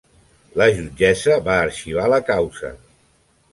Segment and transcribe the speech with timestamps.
[0.61, 2.75] La jutgessa va arxivar la causa.